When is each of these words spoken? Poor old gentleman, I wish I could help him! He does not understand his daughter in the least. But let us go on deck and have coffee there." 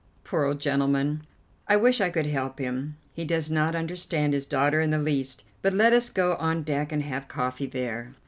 Poor 0.23 0.45
old 0.45 0.59
gentleman, 0.59 1.27
I 1.67 1.77
wish 1.77 2.01
I 2.01 2.09
could 2.09 2.25
help 2.25 2.57
him! 2.57 2.97
He 3.13 3.23
does 3.23 3.51
not 3.51 3.75
understand 3.75 4.33
his 4.33 4.47
daughter 4.47 4.81
in 4.81 4.89
the 4.89 4.97
least. 4.97 5.43
But 5.61 5.73
let 5.73 5.93
us 5.93 6.09
go 6.09 6.37
on 6.37 6.63
deck 6.63 6.91
and 6.91 7.03
have 7.03 7.27
coffee 7.27 7.67
there." 7.67 8.15